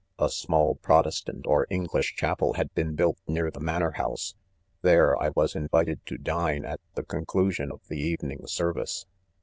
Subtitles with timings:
[0.19, 4.37] c A small protestant or English chapel had been built near the" manor house j"
[4.81, 7.81] there I was invited to dine at the conclusion of.
[7.87, 9.05] the evening service.